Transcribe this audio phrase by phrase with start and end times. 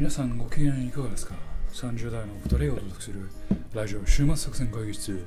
[0.00, 1.34] 皆さんご機嫌いかがですか
[1.74, 3.28] ?30 代のお二人がお届けする
[3.74, 5.22] ラジオ週末作戦会議室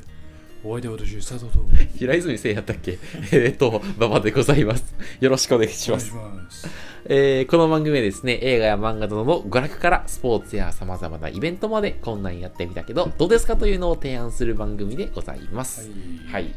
[0.63, 2.97] お相手は私、佐藤とお 平泉聖やったっけ？
[3.31, 4.95] えーっと、馬場でございます。
[5.19, 6.11] よろしくお願いします。
[6.15, 6.67] ます。
[7.05, 15.87] えーこの番組はですね、映画や漫画などの娯楽からスポーツや様々なイベントまでこんなんやってみたけど、どうですかというのを提案する番組でございます。
[16.27, 16.51] ははい。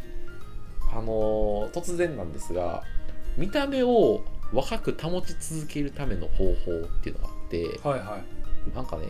[0.91, 2.83] あのー突然なんですが、
[3.37, 4.25] 見た目を
[4.55, 7.36] 若く保ち続けるための方法っていうのが
[7.83, 8.19] はいは
[8.75, 9.07] なんかね、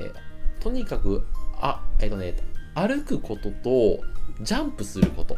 [0.60, 1.24] とにかく、
[1.60, 2.34] あ、えっ、とね、
[2.74, 4.00] 歩くことと、
[4.40, 5.36] ジャンプすること。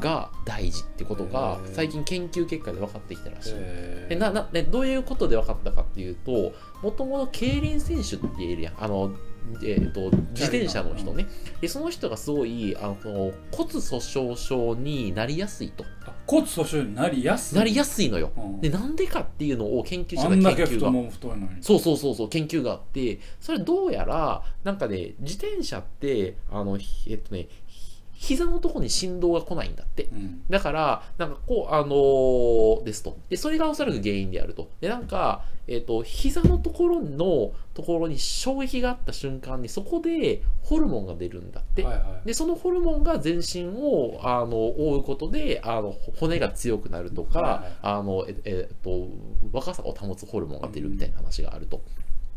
[0.00, 3.52] が大事ってことが最近研究結果で分かってきたらしい。
[3.54, 9.12] えでななね、どういうことで分かったかっていうともともと競輪選手っているやんあの、
[9.62, 11.26] えー、と自転車の人ね、
[11.60, 15.84] でその人がすごいあの骨粗鬆症になりやすいと。
[16.26, 17.58] 骨粗鬆になりやすい。
[17.58, 18.32] なりやすいのよ。
[18.36, 18.60] うん。
[18.60, 21.62] でなんでかっていうのを研究してあんだけた研究が太もも太いのに。
[21.62, 27.93] そうそうそうそう研究があってそれどうやらなんかね自転車ってあのひえっとねひ
[28.24, 30.42] 膝のとこに振動が来ないんだってうん。
[30.48, 33.18] だから、なんかこう、あのーですと。
[33.28, 34.70] で、それがおそらく原因であると。
[34.80, 41.82] で、なんか、えっ、と、膝のところのところに衝撃があった瞬間に、そこでホルモンが出るんだって。
[41.82, 42.26] はいはい。
[42.26, 49.06] で、そのホルモンが全身を、あの、覆うことで、あの、骨が強くなるとか、はいはいあの、ええっと、
[49.52, 51.82] 若さを保つホルモンが出るみたいな話があると。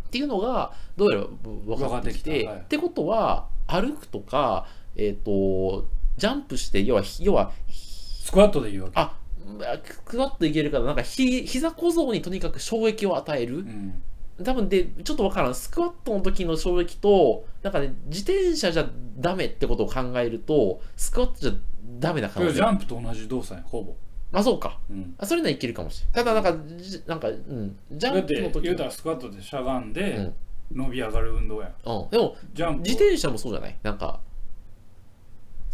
[0.08, 5.86] っていうのが、どうやら分かってきて、きたはいってことは、歩くとか、えっ、と、
[6.18, 8.94] ジャンプして、要は、要は、スクワットでいいわけ。
[8.96, 9.14] あ、
[9.86, 13.62] スクワットいけるから、なんかひ、膝小僧にとにかく衝撃を与えるう。
[13.62, 14.02] ん。
[14.44, 15.56] 多分で、ちょっとわからん。
[15.56, 21.52] スクワットの時の衝撃と、なんかね、自転車じゃダメってことを考えると、スクワットじゃ
[22.00, 23.96] ダメな可能性これジャンプと同じ動作や、ほぼ。
[24.34, 24.80] あ、そうか。
[24.90, 25.16] うん。
[25.18, 26.26] あ、それならいけるかもしれない。
[26.26, 27.78] ただ、なんか、じなんか、うん。
[27.92, 30.34] ジャだってンプの時言うたらスクワットでしゃがんうでん
[30.74, 31.72] 伸び上がる運動や。
[31.86, 32.10] うん。
[32.10, 32.82] でも、ジャンプ。
[32.82, 33.76] 自転車もそうじゃない？
[33.84, 34.20] なんか、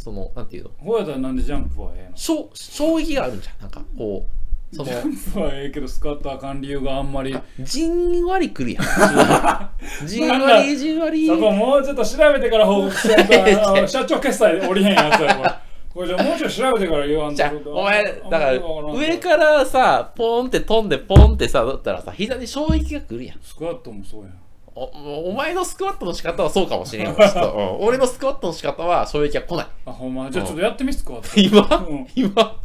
[0.03, 0.69] その、なんていうの？
[0.79, 2.17] ほうやったらなんでジャンプはええの？
[2.17, 3.61] 衝衝撃があるんじゃん。
[3.61, 4.25] なんか、こ
[4.71, 7.33] う、そのジ、ャンプはええけどスクワットはあかん理由があんまり。
[7.59, 8.83] じんわりくるやん。
[10.05, 11.27] じんわり、じんわり。
[11.27, 15.51] そこもうちょっと調べてから報告しないと 社長決済降りへんやつやこれ。
[15.93, 17.35] これじゃあもうちょい調べてから言わんと。
[17.35, 18.53] じゃあ、お前、だから、
[18.93, 23.37] 上からさ、ポンって飛んで、ポンってさ、だったらさ、膝に衝撃が来るやん。
[23.41, 24.33] スクワットもそうやん。
[24.75, 29.67] おお前のスクワットの仕方はそうかもしれんわちょっと、 うん俺のスクワットの仕方は衝撃が来ない。
[29.85, 30.29] あ、ほんま？
[30.31, 31.39] じゃあちょっとやってみスクワット。
[31.39, 32.55] 今、うん今、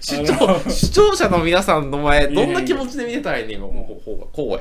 [0.00, 4.60] 視聴視聴者の皆さんの前、どんな気持ちで見てたらいいねん今、もう、こうこうや。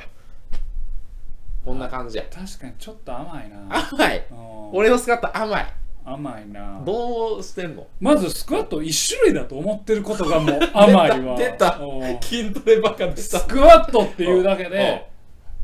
[1.65, 2.23] こんな感じや。
[2.33, 3.87] 確かにちょっと甘いな。
[3.91, 4.25] 甘い。
[4.31, 5.65] うん俺のスクワット甘い。
[6.05, 6.81] 甘いな。
[6.85, 7.85] どうしてんの？
[7.99, 11.37] まずスクワット一種類だと思ってることがもう 甘いわ。
[11.37, 15.07] 出たうん筋トレばっかでスクワットっていうだけで、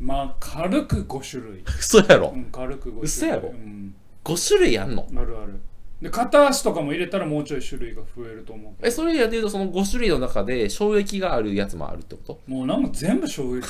[0.00, 1.64] まあ軽く5 種類。
[1.78, 3.04] 嘘やろうん、軽く5種類。
[3.04, 3.94] 嘘やろうん。
[4.24, 5.06] 5種類あんの？
[5.16, 5.60] あるある。
[6.00, 8.88] で、片足とかも入れたらもうちょい種類が増えると思うけど。
[8.88, 12.40] え、それやってるとその5種類の中で衝撃があるやつもあるってこと？
[12.46, 13.64] もうなんか全部衝撃や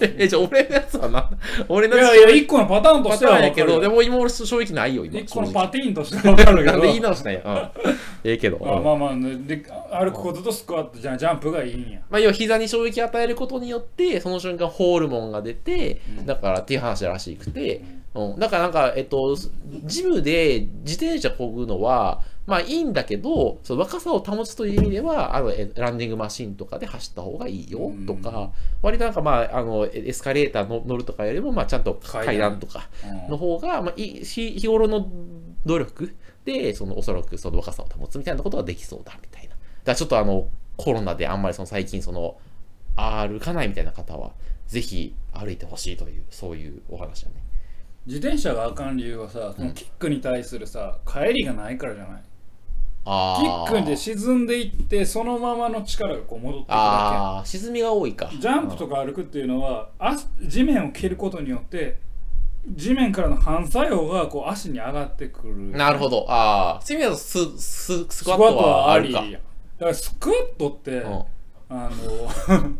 [0.16, 1.28] え、じゃあ俺のやつはな、
[1.68, 2.02] 俺のな。
[2.02, 3.80] いやつやいや、一個のパターンとパしては分かるよ。
[3.80, 5.18] でも今俺衝撃ないよ、今。
[5.18, 6.80] 一個のパティーンとしては分かるけど。
[6.86, 7.40] 言い直したんや。
[7.44, 7.90] うん。
[8.22, 8.58] ええけど。
[8.58, 11.98] うんあまあまあ、ね、で歩くこととスクワットじゃあジャンプがいいんや。
[12.08, 17.95] まあ、要は膝に衝撃を与えることによって、その瞬間ホルモンが出て、うんだからっていう話らしくて、うん、
[18.38, 19.36] だからなんか、えっと、
[19.84, 35.08] ジムで自転車こぐのは、まあいいんだけど、その若さを保つという意味では、あの、えランニングマシンとかで走った方がいいよとか、割となんかまあ、あの、エエスカレーターの乗るとかよりも、まあちゃんと階段とかうんの方が、まあい日頃の
[35.64, 39.50] 努力で、そのおそらくその若さを保つみたいなことができそうだみたいな。
[39.50, 42.38] だからちょっとあの、コロナであんまりその最近その、
[42.94, 44.30] 歩かないみたいな方は、
[44.68, 47.45] ぜひ歩いてほしいという、そういうお話だね。
[48.06, 52.22] 自転車があかん理由はさ、そのキックに対するさ、帰りがないからじゃない？
[53.08, 58.28] あキックで沈んでいって、そのままの力がこう戻っていくだああ、沈みが多いか。
[58.28, 58.36] け。
[58.38, 61.98] ジャンプとか歩くっていうのは、足地面を蹴ることによって、
[62.68, 65.54] 地面からの反作用がこう足に上がってくる。
[65.70, 66.26] なるほど。
[66.28, 69.20] ああ、そういう意味だとススススクワットははあるか。
[69.22, 69.28] だ
[69.80, 71.24] からスクワットって、うん
[71.68, 72.70] あの、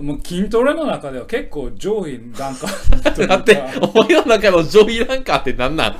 [0.00, 2.70] もう筋トレの中では結構上位段階
[3.12, 3.36] というか。
[3.36, 5.96] だって、お前の中の上位ランカーって何なん？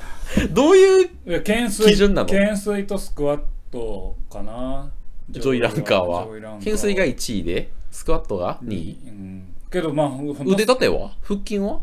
[0.53, 2.29] どういう基準なの？
[2.29, 4.91] 懸垂とスクワットかな。
[5.31, 6.27] 上位ランカーは？
[6.59, 8.99] 懸垂が1位で、スクワットが2位？
[9.07, 9.55] うん。
[9.71, 10.09] けどまあ
[10.45, 11.13] 腕立ては？
[11.23, 11.81] 腹筋は？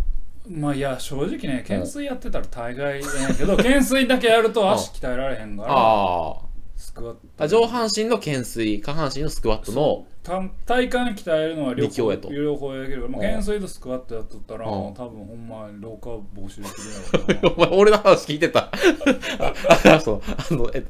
[0.50, 5.70] まあいや正直ね懸垂やってたら大概やねんけど懸垂だけやると足鍛えられへんから。
[5.72, 6.38] あ
[6.98, 12.30] クワットあ上半身の懸垂下半身のスクワットのた体幹鍛えるのは両方力やと。
[12.34, 13.32] 両方やけど、まあ、うん。
[13.32, 14.94] 懸垂とスクワットやっとったら、うん。
[14.94, 18.70] 多分ほんまに老化防止できるやろうな お前俺の話聞いてた。
[18.70, 18.74] あ
[19.96, 20.22] あそう。
[20.26, 20.88] あのえっと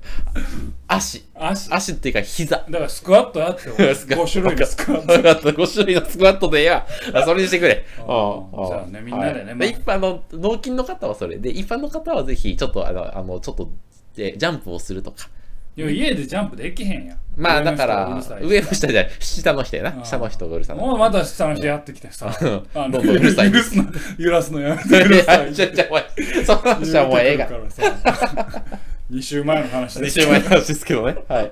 [0.88, 1.24] 足。
[1.36, 1.72] 足。
[1.72, 2.58] 足っていうか膝。
[2.58, 4.26] だからスクワットやって俺 スクワット。
[4.26, 5.08] 5種類のスクワット。
[5.08, 6.88] 分かった5種類のスクワットでええや。
[7.14, 7.86] あそれにしてくれ。
[7.96, 11.38] じゃあねみんなでね一般の脳筋の方はそれ。
[11.38, 13.70] で一般の方はぜひちょっとあのあのちょっと
[14.18, 15.30] えジャンプをするとか
[15.78, 17.20] いや家でジャンプできへんやん。
[17.36, 19.12] まあだか上ら上の人じゃない。
[19.20, 20.04] 下の人やうなん。
[20.04, 22.34] 下の人がうるさいもうまた下の人やってきてさ。
[22.74, 23.86] あどんどんうるさい許すの
[24.18, 27.48] 揺らすのやめていくださいやちょちょお前その話はもうええが。
[27.48, 28.64] 言うてくるからさ
[29.12, 30.20] 2週前の話2です。
[30.20, 31.16] 週前の話ですけどね。
[31.28, 31.52] はい。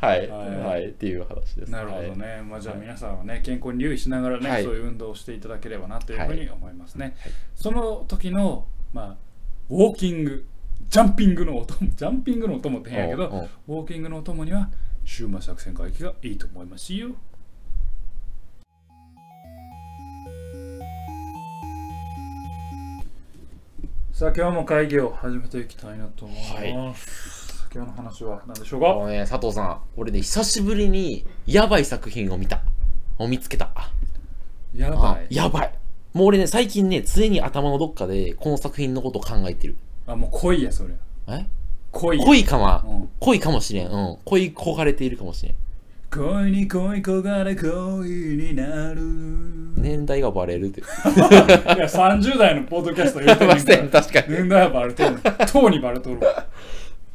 [0.00, 0.28] はい。
[0.28, 0.48] はい。
[0.60, 0.86] はい。
[0.86, 1.70] っていう話です。
[1.70, 4.64] なるほどね、まあ、じゃあ皆さんはね健康に留意しながらね、はい。
[4.64, 9.16] そういう運動をしていただければなというふうに思いますね、はいその時の、まあ、
[9.68, 10.46] ウォーキング
[10.88, 14.70] ジャンピングのお供 ジャンピングのお供って変やけど、ウォーキングのお供には
[15.04, 17.10] 週末作戦会議がいいと思いますよ。
[24.12, 26.72] さあ今日も会議を始めていきたいなと思います、はい。
[27.72, 29.06] 今日の話は何でしょうか？
[29.06, 32.62] ね佐藤さん俺ね久しぶりにやばい作品を見た。
[33.18, 33.70] を見つけた。
[34.74, 35.00] やばい。
[35.00, 35.74] あやばい。
[36.14, 39.76] もう俺ね最近ね常に頭のどっかでこの作品のことを考えてる
[40.08, 40.94] あもう恋やそれ。
[41.28, 41.46] え？
[41.92, 42.24] 恋や。
[42.24, 43.08] 恋かな、うん。
[43.20, 43.88] 恋かもしれん。
[43.88, 44.18] うん。
[44.24, 45.54] 恋焦がれているかもしれん。
[46.10, 47.70] 恋に恋焦がれ恋
[48.08, 49.02] になる、
[49.76, 50.80] 年代がバレるって。
[50.80, 50.88] いや
[51.84, 54.34] 30代のポッドキャスト言うてんねんませんから確かに。
[54.38, 55.16] 年代はバレとる。
[55.52, 56.46] とうにバレとるわ。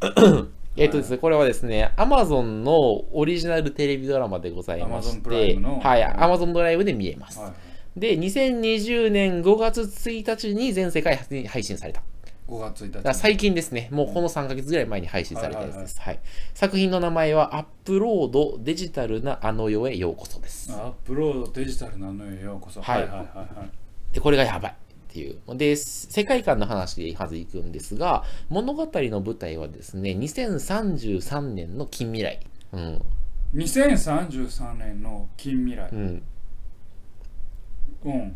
[0.78, 5.80] えっとですね、これはですね、Amazon のオリジナルテレビドラマでございまし Amazon プライて、ムの。
[5.80, 7.40] はい、Amazon ドライブで見えます。
[7.40, 7.52] はい
[7.96, 12.02] で、2020年5月1日に全世界に配信された。
[12.48, 16.02] 5月1日最近ですね、もうこの3ヶ月ぐらい前に配信されたやつです。
[16.02, 16.20] はい
[16.54, 20.72] 作品の名前は、アップロードデジタルなあの世へようこそです。
[20.74, 24.76] アップロードデジタルなのよようこそはいはいはいはいはいで、これがやばいっ
[25.14, 25.40] ていう。
[25.56, 32.40] で、世界観の話でまず行くんですが、物語の舞台はですね、2033年の近未来。
[32.74, 33.02] うん。
[33.56, 36.24] 2033年の近未来うん。
[38.06, 38.36] うん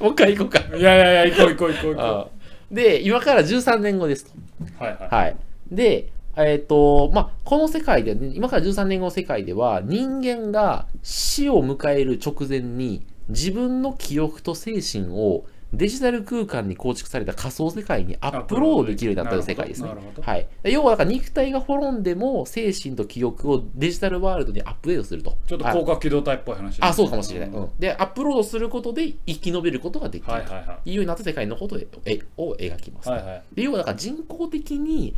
[0.00, 0.76] もう一回行こうか。
[0.76, 2.39] いやいやいや行こう行こう行こう行こあ
[2.70, 4.32] で、今から13年後ですと。
[4.80, 5.36] うはいはいはい。
[5.70, 19.90] で、えっ、と、まあ、この世界で、今から13年後の世界では、人間が死を迎える直前に、自分の記憶と精神をデジタル空間に構築された仮想世界にアップロードできるようになった世界ですね
[20.20, 20.48] はい。
[20.62, 25.38] で要は、だから肉体が滅んでも、精神と記憶をデジタルワールドにアップデートすると。
[25.46, 27.48] ちょっとはい広角機動隊っぽい話あ、そうかもしれない。
[27.50, 27.70] ううんん。
[27.78, 33.08] で、アップロードすることで生き延びることができるとはいうようになった世界のことを描きます。
[33.08, 35.14] いはいはいで要はだから人工的に、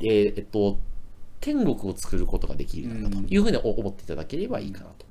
[0.00, 0.78] えーえっと、
[1.40, 5.06] 天国を作ることができるんだというふうに思っていただければいいかなと。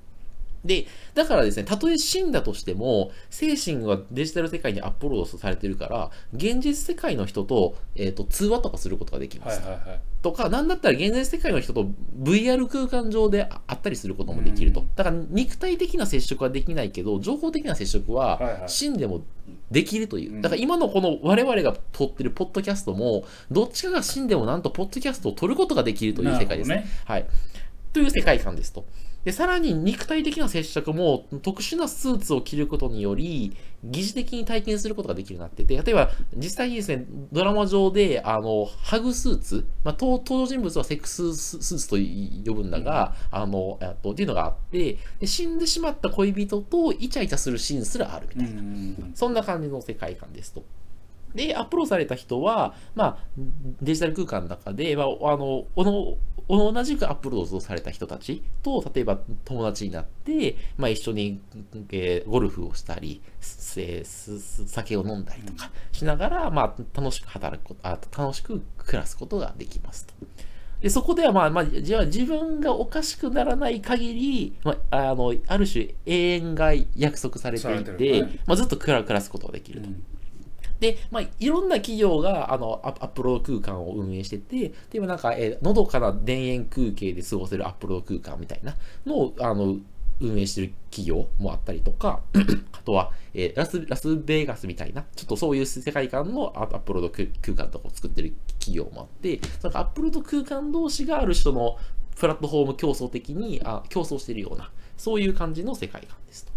[0.63, 9.61] で、だからですね、たとえ死んだとしても、精神がデジタル世界にアップロードされてるから、現実世界の人と,、えー、と通話とかすることができます。
[9.61, 11.87] はいはいはいとか、なんだったら現実世界の人と
[12.21, 14.81] VR 空間上で会ったりすることもできると。
[14.81, 19.21] うんだから肉体的な接触はできないけど、情報的な接触は死んでも
[19.71, 20.37] できるというう。
[20.39, 26.75] んだから今のこの我々が撮ってるポッドキャストも、どっちかが死んでもなんとポッドキャストを撮ることができるという世界ですね。
[26.75, 27.25] なるほはい。
[27.93, 28.85] という世界観ですと。
[29.25, 41.95] で、さらに肉体的な接触も特殊なスーツを着ることにより、疑似的に体験することができるようになってて、例えば実際にですね、ドラマ上で、あの、ハグスーツ、まあ、登登場人物はセックススーツと
[42.49, 48.61] 呼ぶんだが、あの、えっと、っていうのがあってで、死んでしまった恋人とイチャイチャするシーンすらあるみたいな。
[48.61, 50.63] うんうんそんな感じの世界観ですと。
[51.35, 53.17] で、アップロードされた人は、まあ、
[53.81, 56.17] デジタル空間の中で、まあ、あの、おの、
[56.49, 61.39] 同じくアップロードされた人たちと、例えば友達になって、まあ、一緒に、
[61.91, 70.13] えーゴルフをしたり、すえー酒を飲んだりとかしながら、まあ、楽しく働くことあ、楽しく暮らすことができますと。
[70.81, 79.87] でそこでは、まあ、まあ、じゃあ自分がおかしくならない限り、まあ、あの、ある種永遠が約束されていてて、まあ、ずっと暮ら暮らすことができると。
[79.87, 80.03] うん
[80.79, 89.77] で、まあ、いろんな企業があのアップロード空間を運営してて、でもなんか、えーのどかな田園風景で過ごせるアップロード空間みたいなのをあの
[90.21, 92.21] 運営してる企業もあったりとか、
[92.73, 101.77] あとは、えーラスラスベガスみたいな、ちょっとそういう世界観のアップロード空間とかを作ってる企業もあって、なんかアップロード空間同士がある人の
[102.17, 106.48] プラットフォーム競争的にあ競争してるような、そういう感じの世界観です。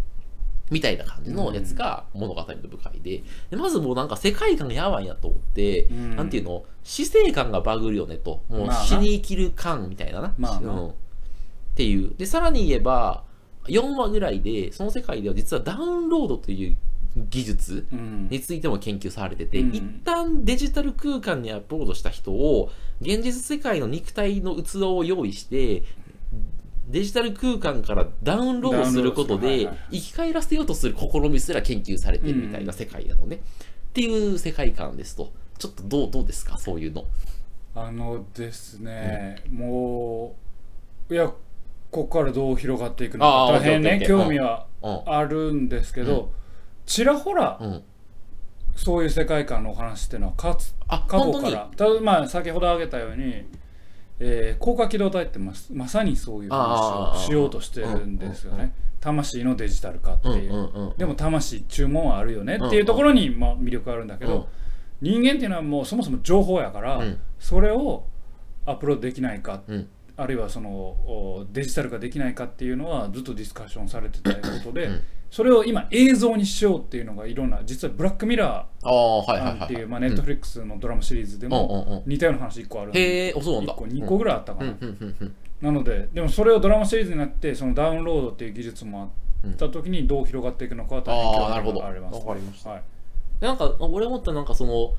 [0.71, 3.23] みたいな感じのやつが物語の舞台で。
[3.49, 6.15] でまずもうなんか世界観やばいなと思って、うん。
[6.15, 6.63] なんていうの？
[6.83, 8.43] 死生観がバグるよねと。
[8.49, 10.21] もう死に生きる感みたいな。
[10.21, 10.61] な,、まあ。
[10.61, 10.89] なうん。
[10.89, 10.93] っ
[11.75, 12.13] ていう。
[12.17, 13.23] でさらに言えば
[13.65, 16.77] 4話ぐらいでその世界では実はダウンロードという
[17.29, 18.27] 技術うん。
[18.29, 19.75] についても研究されてて、うん。
[19.75, 25.83] 一旦デジタル空間にアップロードした人を現実世界の肉体の器を用意して
[26.87, 33.39] デジタル空間からダウンロードすることで生き返らせようとする試みすら研究されてるみたいな世界なのね、っ
[33.93, 35.31] ていう世界観ですと。
[35.57, 36.57] ちょっとどうどうですか？
[36.57, 37.05] そういうの。
[37.75, 40.35] あのですね、も
[41.09, 41.37] ういやこ
[41.91, 43.53] こからどう広がっていくのか。
[43.53, 45.01] 大変ね興味はうん。
[45.05, 46.31] あるんですけど、
[46.85, 47.83] ちらほらうん。
[48.75, 51.69] そういう世界観のお話っていうのはかつあ過去から。
[51.77, 53.45] ただまあ先ほど挙げたように、
[54.25, 58.73] えー、高架機動隊ってままさにそういう話をしようとしてるんですよね。
[59.01, 60.31] 魂のデジタル化ってう。
[60.31, 64.47] んいうでも魂注文はあるよねっていうところに、まあ、魅力あるんだけど、
[65.01, 67.19] 人間っていうのはもうそもそも情報やから、うん。
[67.37, 68.05] それを
[68.65, 75.01] アップロードできないか、うんあるいはそのおデジタル化できないかっていうのはずっとディスカッションされてたことで、うん。
[75.31, 82.11] それを今映像にしようっていうのがいろんな実はブラックミラーはいはいなんていうまあネットフリックスのドラマシリーズでもうん。
[82.11, 83.73] 似たような話1個あるんでへえそうなんだ。
[83.73, 84.75] 1個2個ぐらいあったかな、
[85.61, 89.11] なのででもそれをドラマシリーズになってそのダウンロードっていう技術も
[89.43, 92.69] あった時にどう広がっていくのかは大変興味あーなるほどがあります、わかりました。
[92.69, 92.83] はい。
[93.39, 94.93] なんか、俺思ったなんかその、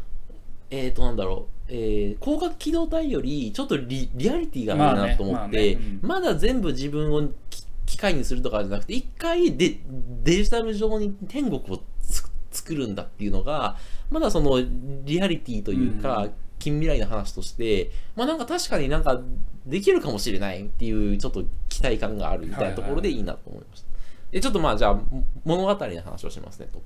[0.70, 9.78] えっ、と、なんだろう、えー、光学機動隊より、ちょっとリリアリティがあるなと思って、まだ全部自分をき機械にするとかじゃなくて、一回デ
[10.22, 13.76] デジタル上に天国をつ作るんだっていうのが、
[14.10, 14.60] まだその
[15.04, 16.32] リアリティというか、うん
[16.64, 19.20] 近未来の話として、まあなんか確かになんか
[19.66, 23.88] できるかもしれないっていうちょっと期待感があるみたいなところでいいなと思いました。
[24.30, 25.00] で、ちょっとまあじゃあ
[25.44, 26.82] 物語の話をしますねと。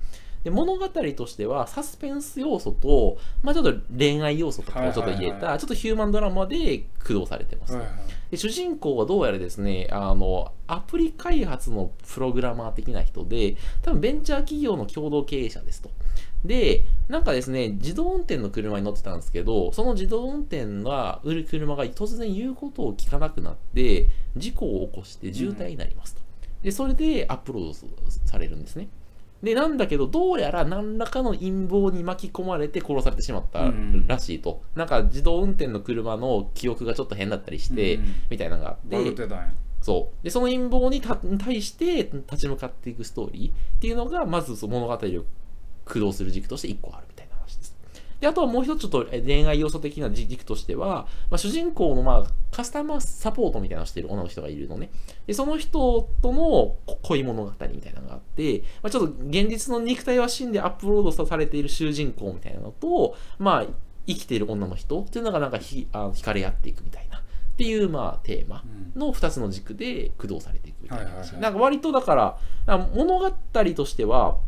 [0.49, 8.31] で物語としてはサスペンス要素と、まあ、ちょっと恋愛要素とかをちょっと入れたちょっとヒューマンドラマで駆動されてます、はいはい。
[8.31, 15.91] で主人公はどうやらですねあのアプリ開発のプログラマー的な人で多分ベンチャー企業の共同経営者ですと。
[16.45, 26.23] でなんかですね自動運転の車に乗ってたんですけどその自動運転が売る車が突然言うことを聞かなくなって事故を起こして渋滞になりますと、
[26.63, 28.89] でそれでアップロードされるんですね
[29.43, 33.73] でなんだけどどうやら何らかの陰謀に巻き込まれて殺されてしまった
[34.07, 39.11] らしいと、なんか自動運転の車の記憶がちょっと変だったりして、うんみたいなのがあって。
[39.11, 39.29] って
[39.81, 40.25] そう。
[40.25, 47.77] でその陰謀にた対して立ち向かっていくストーリーっていうのがまずその物語を駆動する軸として1個あるみたいな話です。
[48.21, 54.91] であとはもう一つちょっとえ恋愛要素的な軸としては、まあ、主人公のまあカスタマーサポートみたいなのをしている女の人がいるのね。
[55.29, 56.43] でその人との
[56.87, 63.67] こ恋物語みたいなのがあって、まあ、ちょっと現実の肉体は死んでアップロードされている主人公みたいなのと、まあ、
[64.09, 67.19] 生きている女の人っていうのがなんかひあ惹かれ合っていくみたいな。
[67.19, 67.21] っ
[67.59, 69.01] ていうまあテーマうん。
[69.01, 71.13] の2つの軸で駆動されていくみたいな。
[71.15, 72.17] なんか割とだか
[72.67, 74.39] ら物語としては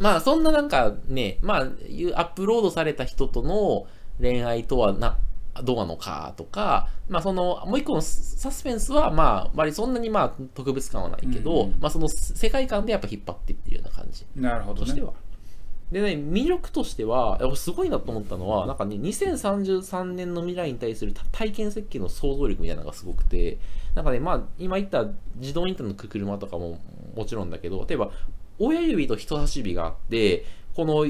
[0.00, 3.86] まあそんななんかねまあいうアップロードされた人との
[4.20, 5.16] 恋愛とはな
[5.62, 15.12] どうなのかとか、まあそのもう一個のサスペンスはまあ割りそんなにまあ特別感はないけど、うんうんまあその世界観でやっぱ引っ張っていってるような感じなるほどねとしては。
[15.90, 23.58] でね、魅力としては、すごいなと思ったのは、なんかね、2033年の未来に対する体験設計の想像力みたいなのがすごくて、
[23.94, 26.80] なんかね、まあ、今言った自動運転の車とかも
[27.14, 28.10] もちろんだけど、例えば、
[28.58, 30.44] 親指と人差し指があって、
[30.74, 31.06] この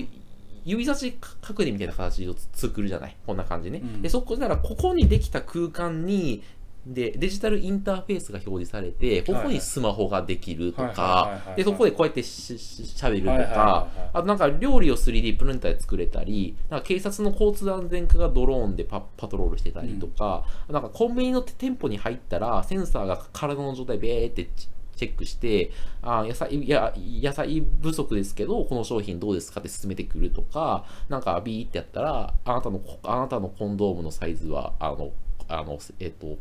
[0.67, 3.17] 指差し確認みたいな形を作るじゃない？
[3.27, 3.79] こんな感じね。
[3.83, 4.03] うん。
[4.03, 6.43] で、そこなら、ここにできた空間に、
[6.87, 24.49] で、デジタルインターフェースが表示されて、ここにスマホができるとかで、そこでこうやってしししゃべるとかはい、あとなんか料理を 3D プリンターで作れたり、なんか警察の交通安全課がドローンでパパトロールしてたりとか、なんかコンビニの店舗に入ったら、センサーが体の状態ベーって
[24.97, 25.71] チチェックして、
[26.03, 35.13] あ野菜いや野菜不足ですけど、この商品どうですかって進めてくるとか、なんかビーってやったら、あなたのあなたのコンドームのサイズは、あの、
[35.49, 36.39] あのえっと、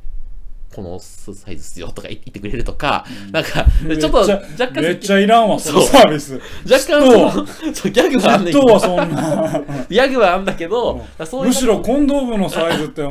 [0.74, 3.66] このサイズっすよとか言ってくれるとか、なんか、
[4.00, 6.42] ちょっとめっちゃ若干めっちゃいらんわそのサービス。
[6.70, 8.74] 若干 そうギャグはあんねんけど。
[8.74, 9.86] はそんな。
[9.90, 11.06] ギャグはあんだけど、
[11.44, 13.08] むしろコンドームのサイズって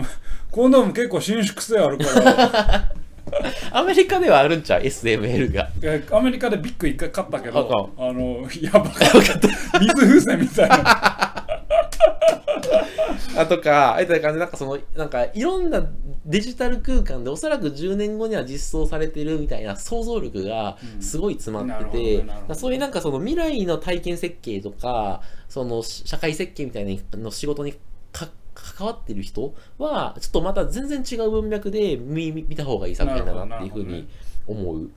[0.50, 2.92] コンドーム結構伸縮性あるから
[3.72, 5.68] アメリカではあるんちゃう ?SML が。
[6.10, 9.80] アメリカでビッグ一回買ったけあどあのやばかった。
[9.80, 11.44] 水風船みたいな。
[13.36, 15.84] あとか、あいった感じで、なんかその、なんかいろんな
[16.24, 27.74] デジタル空間でおそらく10年後には実装されてるみたいな想像力がすごい詰まってて、うんそういうなんかその未来の体験設計とか、その社会設計みたいなの仕事に
[28.12, 28.28] か
[28.64, 34.08] 関わってる人は、ちょっとまた全然違う文脈で見見見た方がいい作品だなっていうふうに
[34.46, 34.90] 思う。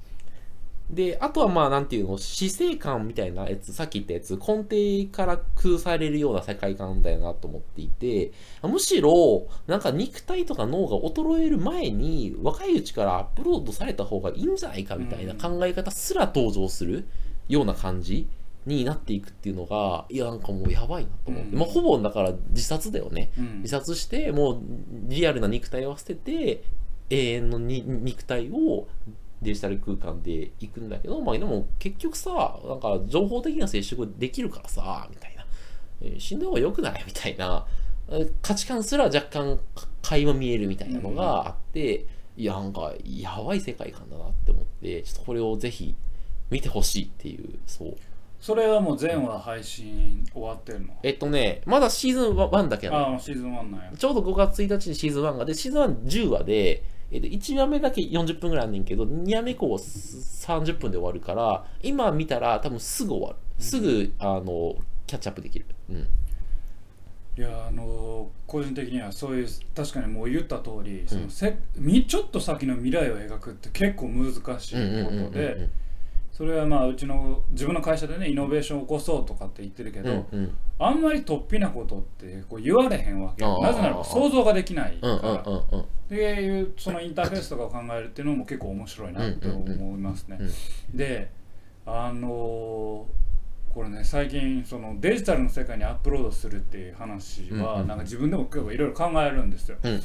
[0.89, 8.31] で、あとはまあ、なんていうの、死生観みたいなやつ、さっき言ったやつ、根底から崩されるような世界観だよなと思っていて、
[8.63, 17.03] むしろ、なんか肉体とか脳が衰える前に、若いうちからアップロードされた方がいいんじゃないかみたいな考え方すら登場する
[17.49, 18.27] ような感じ
[18.67, 21.49] になっていくっていうのが、いや、なんかもうやばいなと思って。
[21.51, 23.31] うんまあ、ほぼだから自殺だよね。
[23.37, 24.61] うん自殺して、もう
[25.07, 26.63] リアルな肉体を捨てて、
[27.09, 28.87] 永遠のに肉体を
[29.41, 35.45] デジタル空間で行くんだけど、まあでも結局さ、なんか情報的な接触できるからさ、みたいな。
[36.01, 37.03] えー死んだ方が良くない？
[37.07, 37.65] みたいな。
[38.09, 42.05] えー価値観すら若干か垣間見えるみたいなのがあって、
[42.35, 45.95] いや、なんかやばい世界観だなって思って、ちょっとこれをぜひ
[46.49, 47.95] 見てほしいっていう、そう。
[48.39, 50.93] それはもう全話配信終わってるの？
[51.03, 63.35] えっとね、まだシーズン1だけなのああシーズン1なんやちょうど5月1日にシーズン1がで、シーズン1 10話で、えっと、1話目だけ40分ぐらいあんねんけど、2話目以降は30分で終わるから、今見たら多分すぐ終わる。
[63.59, 64.75] すぐ、あの、
[65.07, 65.65] キャッチアップできる。
[65.89, 66.07] うん。
[67.37, 75.69] いやあの個人的にはそういう確かにもう言った通り、そのせみちょっと先の未来を描くって結構難しいうんうんうんうんことで
[76.37, 80.57] それはまあうちの自分の会社でねイノベーションを起こそうとかって言ってるけど、うんうん。
[80.77, 90.37] あんまり突飛なことってこう言われへんわけなぜならば想像ができないから、っていうそのインターフェースとかを考えるっていうのも結構面白いなって思いますね。
[90.93, 91.31] で
[91.87, 93.07] あの
[93.73, 99.77] これね最近そのデジタルの世界にアップロードするっていう話はなんか自分でも結構いろいろ考えるんですよ。
[99.81, 100.01] うん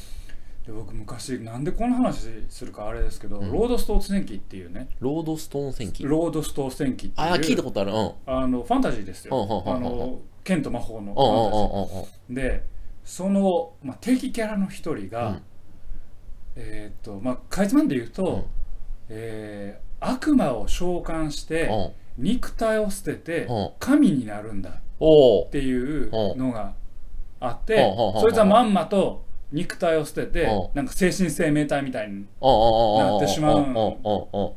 [0.67, 3.51] で僕昔なんでこの話するかあれですけど、うん。
[3.53, 4.89] ロードストー戦記っていうね。
[5.01, 6.05] ロードストーン戦記？
[6.05, 7.93] ロードストー戦記っていうああ、聞いたことある。
[7.93, 8.13] うん。
[8.27, 9.37] あのファンタジーですよ。
[9.37, 11.59] うんうんうんうんあの剣と魔法のうんうんファンタジー。
[11.59, 12.35] うんうんうん。
[12.35, 12.65] で
[13.05, 15.43] その、まあ、敵キャラの一人が、うん。
[16.55, 18.45] えーっとまあかいつまんで言うと、うん。
[19.09, 21.65] えー悪魔を召喚して、
[22.19, 22.25] うん。
[22.25, 23.71] 肉体を捨ててうん。
[23.81, 26.75] 神になるんだっていうのが
[27.41, 28.21] あってうんうん。
[28.21, 30.77] そいつはまんまと肉体を捨ててうん。
[30.77, 33.75] なんか精神生命体みたいになってしまうん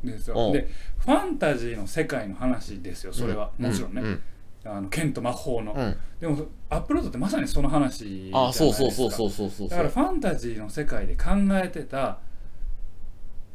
[0.04, 0.38] ですうん。
[0.38, 3.50] よでファンタジーの世界の話ですよそれは。
[3.58, 4.00] もちろんね。
[4.02, 4.22] うん。
[4.64, 5.72] あの剣と魔法の。
[5.72, 5.96] うん。
[6.20, 8.72] でもアップロードってまさにその話じゃないあですか。
[8.72, 12.18] そうそうそうそうそうそうだからファンタジーの世界で考えてた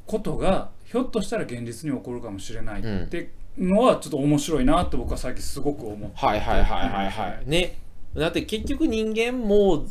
[0.06, 6.16] ことがひょっとしたら現実に起こるかもしれないってのはちょっと面白いなって僕は最近すごく思って。
[6.16, 7.50] はいはいはいはいはい。
[7.50, 7.78] ね
[8.16, 9.86] だって結局人間も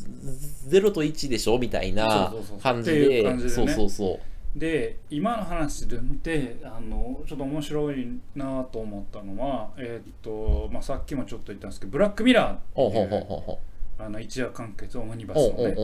[0.68, 3.48] 0と1でしょみたいな感じで。
[3.48, 4.20] そうそうそう。
[4.56, 13.58] で今の話で見てあのちょっと面白いなと思ったのは、えーっとまあ、さっきもちょっと言ったんですけど「ブラックミラー」っていう
[13.96, 15.74] あの一夜完結オムニバスのね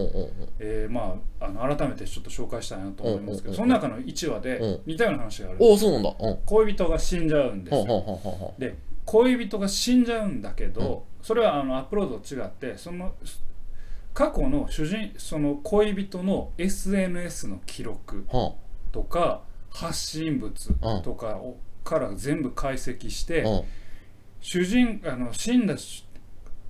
[0.59, 4.81] えーまあ、あの改めてちょっと紹介したいなと思いますけど、その中の1話でうん。
[4.87, 8.55] 似たような話があるんですおおそうなん恋人が死んじゃうんですよ。
[8.59, 13.13] で恋人が死んじゃうんだけど、それはあのアップロードと違ってその
[14.15, 18.57] 過去の主人その恋人の SNS の記録ほ
[18.93, 23.45] とか発信物とかをから全部解析して、
[24.41, 26.05] 主人あの死んだし、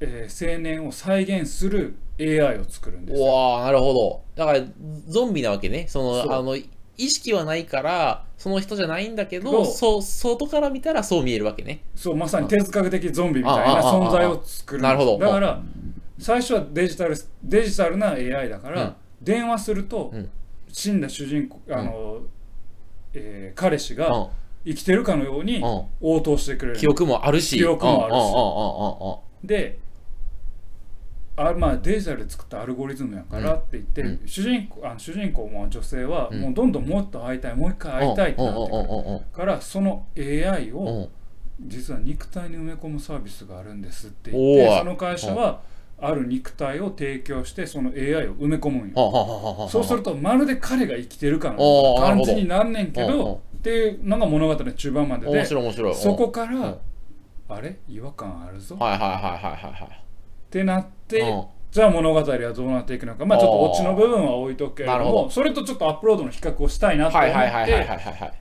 [0.01, 3.21] えー青年を再現する AI を作るんです。
[3.21, 4.23] わーなるほど。
[4.37, 4.61] だから
[5.07, 5.87] ゾンビなわけね。
[5.89, 6.57] そのあの
[6.99, 11.83] 意識はないからその人じゃないんだけどそう外から見たらそう見えるわけね。
[11.95, 15.19] そうまさに哲学的ゾンビみたいな存在を作るなるほど。
[15.19, 15.61] だから
[16.19, 18.95] 最初はデジタルデジタルな AI だから、うん。
[19.21, 20.31] 電話すると、うん。
[20.73, 22.21] 死んだ主人公あの、
[23.15, 24.29] えー彼氏うがん。
[24.65, 25.85] 生きてるかのようにうん。
[26.01, 26.79] 応答してくれる。
[26.79, 27.57] 記憶もあるし。
[27.57, 28.17] 記憶もあるし。
[28.17, 29.47] うんうんうんうんうん。
[29.47, 29.79] で
[31.37, 34.21] あまあ、デジタルで作ったアルゴリズムやからって言って、うん。
[34.27, 36.41] 主人公あ主人公も女性はうん。
[36.41, 38.71] もうどんどんもっと会いたいもう一回会いたいってなって
[39.33, 40.87] くからその AI をうん。
[40.89, 40.97] うん。
[40.99, 41.09] うん。
[41.61, 45.61] 実は肉体に埋め込むサービスがあるんですって言ってその会社は
[45.99, 49.69] ある肉体を提供してその AI を埋め込むんよ。
[49.71, 53.19] そうするとまるで彼が生きてるかの感じになんねんけうんうん。
[53.19, 55.45] どっていうのが物語の中盤まで面で
[55.95, 56.61] そこかうん。
[56.63, 56.79] ら
[57.49, 57.77] あれ？
[57.89, 58.75] 違和感あるぞ。
[58.75, 60.06] っはいはいはいはいはい
[60.47, 61.45] はいてなってうん。
[61.71, 63.27] じゃあ物語はどうなっていくのか。
[63.27, 68.33] まあちょっとオチの部分は置いとくけれどもそれとちょっとアップロードの比較をしたいなと思はいはいはいはいはいってはいはい。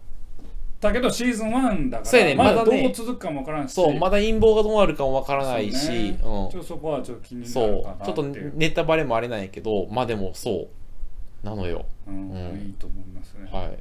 [0.79, 2.35] たけどシーズン1だかそうやね。
[2.35, 3.73] らまだどう続くかもわからんし。
[3.73, 5.77] そうまだ陰謀がどうなるかもわからないし。
[5.77, 6.09] そうね。
[6.09, 6.17] うん。
[6.17, 10.67] ちょっとそこはちょっと気になそうるかなちょっとネタバレもあれなんやけどまあでもそう。
[11.45, 11.85] なのよ。
[12.07, 12.31] うん。
[12.31, 12.57] うん。
[12.67, 13.49] いいと思いますね。
[13.51, 13.77] はい。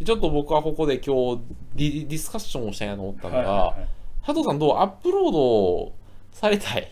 [0.00, 1.42] でちょっと僕はここで今日
[1.76, 3.88] ディディスカッションをしたいなと思ったのが、はいはいはい。
[4.26, 4.76] 佐藤さんどう？
[4.78, 5.92] アップロード
[6.32, 6.90] されたい？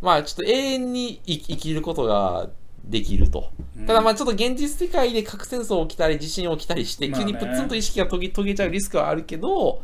[0.00, 2.48] まあちょっと永遠に生きることが
[2.84, 3.50] できると。
[3.76, 9.80] うんただまあちょっと現実世界で核戦争起きたり地震起きたりして急にプツンと意識が途切れちゃうリスクはあるけど、ちょ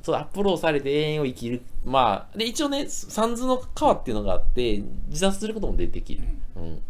[0.00, 1.62] っとアップロードされて永遠を生きる。
[1.84, 6.22] まあ、で一応ね、三途の川っていうのがあって、自殺することも出てきる。
[6.56, 6.82] うん。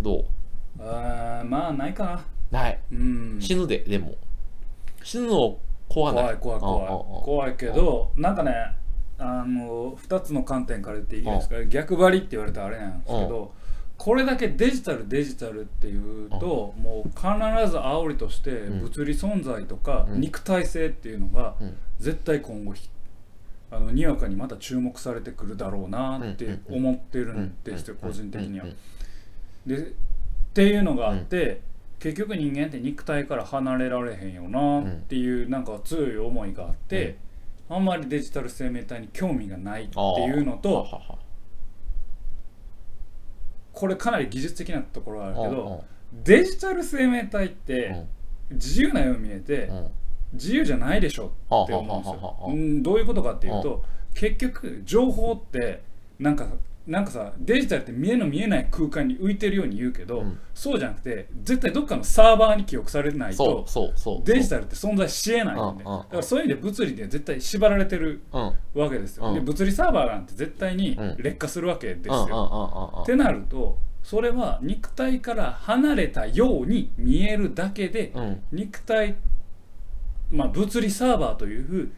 [0.00, 0.24] どう？
[0.78, 2.80] あーまあないかなない。
[2.90, 4.14] うん死ぬで、でも。
[5.02, 6.36] 死ぬの怖ない。
[6.36, 8.52] 怖い怖い怖い怖いけどなんかね
[9.22, 11.64] あの2つの観点から言っていいですか？
[11.66, 13.52] 逆張りって言われたらあれなんですけど
[13.98, 17.20] これだけデジタルデジタルっていうともう必
[17.70, 18.80] ず煽りとしてうん。
[18.80, 20.20] 物理存在とかうん。
[20.20, 21.76] 肉体性っていうのがうん。
[21.98, 22.88] 絶対今後ひ
[23.70, 28.64] あのにわかにまた注目されてくるだろうなって思ってるんですよ個人的には。
[28.64, 28.74] うん。
[29.66, 29.92] でっ
[30.54, 31.60] ていうのがあって、
[32.00, 37.16] 結局人間って肉体から離れられへんよなっていうなんか強い思いがあって、
[37.70, 40.86] あんまりデジタル生命体に興味がないっていうのはと
[43.72, 45.84] これかなり技術的なところはあるけうんど
[46.24, 48.04] デジタル生命体って
[48.50, 49.70] 自由なように見えて
[50.32, 52.36] 自由じゃないでしょって思うんですよ。
[52.48, 55.82] うんどういうことかっていうと結局情報って
[56.18, 56.48] なんか
[56.90, 60.40] なんかさデジタルって見えの見えない空間に浮いてるように言うけど、うん。
[60.52, 64.26] そうじゃなくて絶対どっかのサーバーに記憶されないそうとそうそう。
[64.26, 68.22] デジタルって存在しえないんで、だからそういう意味で物理で絶対縛られてる。
[68.74, 69.34] わけですよ、うん。
[69.34, 71.16] で物理サーバーなんて絶対にうん。
[71.18, 78.42] 劣化するわけですよ、ってなるとそれは肉体から離れたように見えるだけで、うん。
[78.50, 79.14] 肉体、
[80.32, 81.92] まあ、物理サーバーという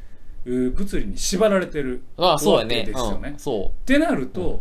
[0.45, 2.81] う物理に縛られてるああ、そうやね。
[2.81, 3.31] わけですよね。
[3.31, 4.61] うんそってなると、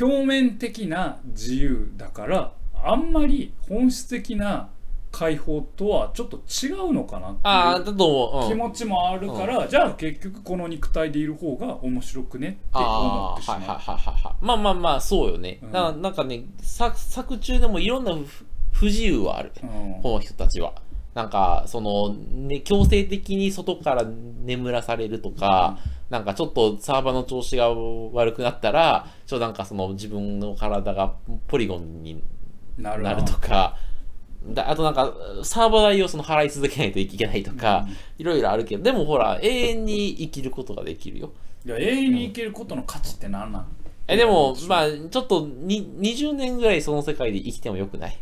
[0.00, 2.52] 表面的な自由だから
[2.84, 4.70] あんまり本質的な
[5.10, 7.38] 解放とはちょっと違うのかなう。
[7.42, 7.90] ああ、って。
[7.90, 8.58] いう気うん。
[8.58, 14.44] 持ちもあるから、じゃあ結局この肉体でいる方が面白くねって思ってしまう。
[14.44, 15.58] まあまあまあ、そうよね。
[15.62, 19.52] うんだからなんかね、作作中でもいろんな不不自由はある。
[19.62, 20.74] うんこの人たちは。
[21.14, 25.78] なんか、その、ね、強制的に外から眠らされるとか、
[26.10, 31.14] なんかちょっとサーバーの調子が悪くなったら、ちょっとなんかその自分の体が
[31.46, 32.22] ポリゴンに
[32.78, 33.76] なるとか、
[34.46, 37.86] だあとなんか、サーバー代をその払い続けないといけないとか、
[38.18, 41.32] いろいろあるけど、でもほら、永遠に生きることができるよ。
[41.66, 43.66] いや永遠に生きることの価値って何なん？
[44.06, 48.16] え、でも、まあ、ちょっとに20年ぐらいその世界で生きてもよくない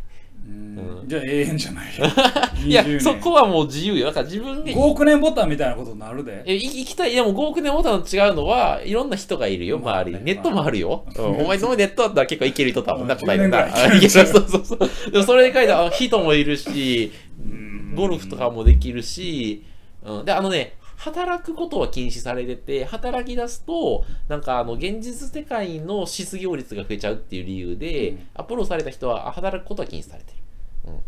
[0.47, 2.05] うんじゃあ永遠じゃないよ
[2.65, 4.07] いや20、年そこはもう自由よ。
[4.07, 7.15] だから自分が5億年ボタンみたいなことになるでえ、い生きたい。
[7.15, 10.25] でも5億年ボタンと違うのは、いろんな人がいるよ、まあね周りに。
[10.25, 11.05] ネットもあるよ。
[11.15, 15.11] まあうんお前、そのネットだったら結構いける人多分な、うん答えて10年ぐらいあいやそうそうそう。
[15.11, 19.63] でもそれに書いてある人もいるし、うんゴルフとかもできるし、
[20.05, 20.25] うん。
[20.25, 20.73] で、あのね、
[21.07, 30.37] 働くことは禁止されてて、働き出すと、なんかあの、現実世界の失業率が増えちゃうっていう理由で、うんアプローされた人はあ働くことは禁止されてる。
[30.85, 30.99] うん。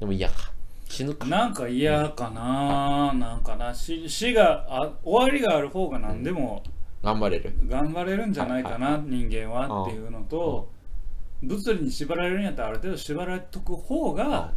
[0.00, 0.52] でも嫌か。
[0.88, 1.26] 死ぬか。
[1.26, 6.62] なんか嫌かななんかな死死があ終わりがある方が何でも
[7.02, 7.52] 頑張れる。
[7.66, 10.70] 頑張れるんじゃないかな、はい人間はっていうのと、
[11.42, 14.52] 物理に縛られるんやったらある程度縛られとく方が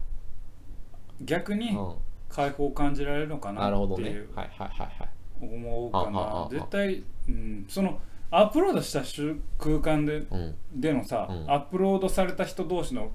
[1.21, 1.95] 逆にうん。
[2.35, 4.29] 解放を感じられるのかなっていう。
[4.35, 5.09] はいはいはいはい。
[5.41, 6.47] 思うかな。
[6.51, 10.55] 絶対、うん、そのアップロードした瞬空間でうん。
[10.73, 11.49] でのさ、うん。
[11.49, 13.11] アップロードされた人同士の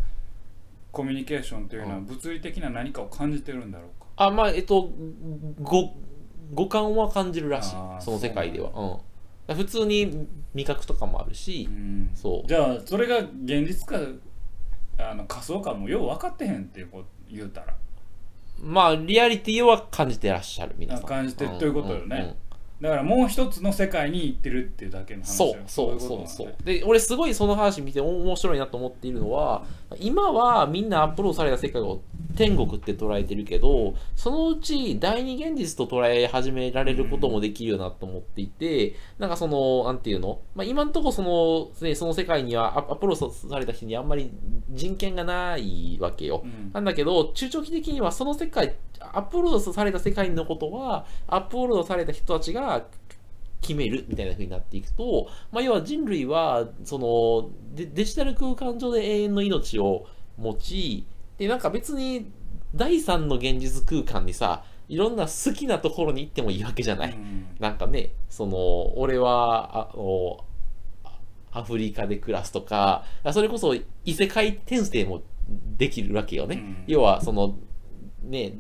[0.91, 2.05] コミュニケーションというのはうん。
[2.07, 4.91] 物理的な何かを感じてるんだろうか、あ、まあ、えっと、
[5.61, 5.91] ご、
[6.55, 7.77] 五感は感じるらしい。
[8.01, 8.71] その世界では。
[9.49, 9.57] うん。
[9.57, 12.11] 普通に味覚とかもあるしう、ん。
[12.15, 12.49] そう。
[12.49, 13.99] じゃあそれが現実か
[14.99, 15.89] あの仮想かも。
[15.89, 17.75] よう分かってへんっていうこと言うたら
[18.63, 21.07] まあ、リアリティは感じてらっしゃる、皆さん。
[21.07, 22.19] あ感じてるということよね。
[22.19, 22.35] んんん。
[22.81, 25.57] だからもう一つの世界に行ってるっていうだけの話よ。
[25.67, 26.55] そうそういそうそう。
[26.65, 29.65] で俺すごいその話見て面白いなと思っているのは
[29.99, 32.01] 今はみんなアップロードされた世界を
[32.41, 44.31] 天国って捉えてるけどそのうち第二現実と捉え始められることもできるよなと思っていて、なんかそのなんていうの、まあ、今のところその,、ね、その世界にはアアップロードされた人にあんまり
[44.71, 46.71] 人権がないわけよ、うん。
[46.73, 52.87] なんだけど、中長期的にはその世界、アップロードされた世界のことは、アップロードされた人たちが
[53.61, 60.07] 決めるみたいな風になっていくと、まあ、要は人類は、そのデ、デジタル空間上で永遠の命を
[60.39, 61.07] 持ち、
[61.41, 62.31] で、なんか別に
[62.75, 67.47] 第三の現実空間にさいろんな好きなところに行ってもいいわけじゃない、うん。
[67.59, 70.45] なんかねその俺はあの
[71.51, 73.75] アフリカで暮らすとかそれこそ
[74.05, 75.23] 異世界転生も
[75.79, 76.85] できるわけよね、うん。
[76.87, 77.59] 要はその
[78.23, 78.53] ね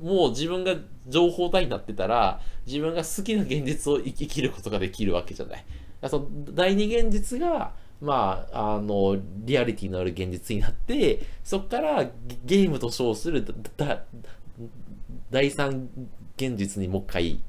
[0.00, 0.76] もう自分が
[1.08, 5.64] 情報体になってたら自分が好きな現実を生きることができるわけじゃない。
[6.08, 12.10] その第二現実がまあ、あのリアリティのある現実になってそこからゲ
[12.44, 13.46] ゲームと称する
[15.30, 15.88] 第三
[16.36, 17.40] 現実にもう一回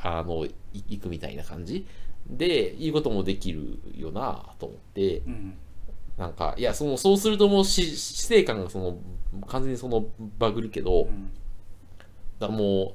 [0.00, 1.86] あのい行くみたいな感じ。
[2.28, 5.18] でいうこともできるよなと思って。
[5.18, 5.54] うん
[6.16, 8.96] なんかいやそのそうするともうし死生観がその
[9.46, 10.06] 完全にその
[10.38, 11.30] バグるけど、うん
[12.38, 12.94] だもう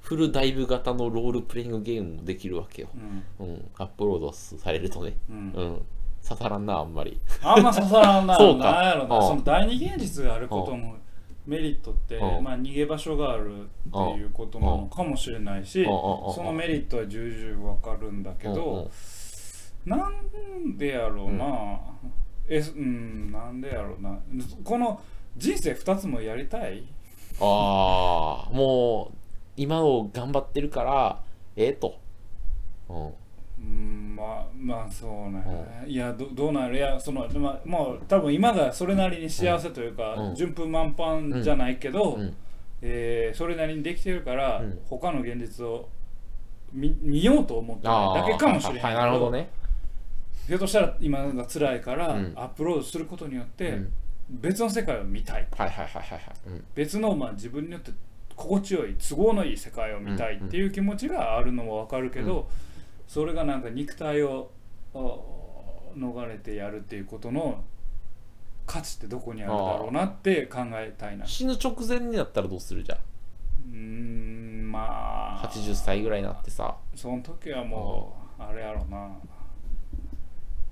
[0.00, 2.88] フルダイブ型のロールプレイングゲームもできるわけよ、
[3.40, 3.46] うん。
[3.46, 5.82] うん、アップロードされるとね、ううんん、
[6.26, 7.20] 刺さらんなあんまり。
[7.42, 8.36] あんま刺さらんな。
[8.36, 8.72] そうか。
[8.72, 9.16] なんやろな。
[9.16, 9.22] うん。
[9.22, 10.96] その第二現実があることの
[11.46, 12.44] メリットって、うん。
[12.44, 15.90] まあ、逃げ場所があるっていうことなのかもしれないし、うん。
[15.90, 16.26] うん。
[16.26, 16.34] うん。
[16.34, 18.54] そのメリットは重々わかるんだけうん。
[18.54, 18.60] うん。
[18.60, 18.90] ど、
[19.84, 21.80] なんでやろうな、
[22.48, 24.18] えうんなんでやろうな。
[24.62, 25.00] この
[25.36, 26.84] 人生2つもやりたい？
[27.40, 29.16] ああもう
[29.56, 31.22] 今を頑張ってるから
[31.56, 31.98] ええと、
[32.88, 33.12] うん、
[33.62, 35.44] うんまあまあそうね、
[35.86, 36.76] いやどどうなる？
[36.76, 40.34] いやそのまあもう多分今がそれなりに幸せというか、うん。
[40.34, 42.36] 順風満帆じゃないけど、うん。
[42.82, 44.78] えーそれなりにできてるから、うん。
[44.84, 45.88] 他の現実を
[46.72, 49.50] 見見ようと思ってだけかもしれないけど、はいはいなるほどね。
[50.46, 52.32] ひょっとしたら今が辛いから、うん。
[52.36, 53.92] アップロードすることによって、うん。
[54.30, 55.46] 別の世界を見たい。
[55.56, 56.20] はいはいはいはい
[56.74, 57.90] 別の、まあ、自分によって
[58.34, 62.44] 心地よい都合のいい世界を見たいっていう気持ちがあるのもわかるけど、う
[63.12, 64.50] それがなんか肉体を
[64.94, 64.98] あ
[65.98, 67.62] 逃れてやるっていうことの
[68.64, 71.26] 価値ってどこにあるだろうなって考えたいな。
[71.26, 73.70] う死ぬ直前になったらどうするじゃん？
[73.70, 75.46] ーんまあ。
[75.46, 76.74] 80歳ぐらいになってさ。
[76.94, 79.10] その時はもうあれやろな。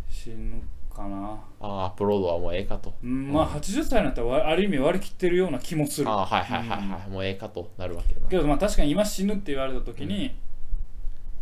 [0.08, 1.38] 死ぬかな。
[1.60, 2.94] ああアップロードはもうええかと。
[3.04, 6.08] うんまあ80歳になったらわある意味割り切ってるような気もする。
[6.08, 8.28] ああはいはいはいはい、もうええかとなるわけだな。
[8.28, 10.34] けどまあ確かに今死ぬって言われた時に、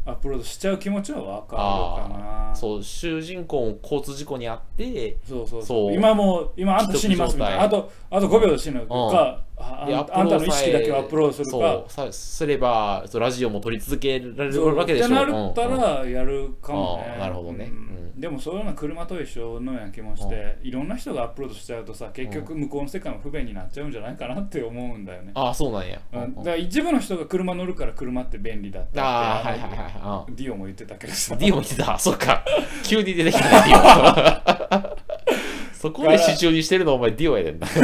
[0.08, 2.54] アップロードしちゃう気持ちは分かるかな。
[2.56, 5.94] そう主人公も交通事故にあってそうそうそう。
[5.94, 7.64] 今もう今あんた死にますみたいな。
[7.64, 11.50] あ既とあと5秒で死ぬか、あであんあんたの意識だけをアップロードするか。
[11.50, 15.06] そうさすればそうラジオも撮り続けられるわけでしょ。
[15.06, 15.72] ってなったうん。
[15.74, 15.80] うん。
[15.80, 17.66] らやるかもね、あーなるほどね。
[17.70, 17.87] うんうん
[18.18, 26.18] でもそういうのは車と一緒のような気もして、いろんな人がアップロードしちゃうとさ結局向こうの世界も不便になっちゃうんじゃないかなって思うんだよね、ああそうなんや、うん。
[26.18, 26.34] うんうん。
[26.36, 31.34] だから一部の人が車乗るから車って便利だったってああはいはいはいはディオも言ってたけどさ。
[31.36, 31.96] いディオン来た。
[31.98, 32.44] そっか。
[32.82, 34.78] 急に出てきたディオ。
[34.78, 34.90] ン
[35.72, 37.68] そこで支柱にしてるのお前ディオンやでんな。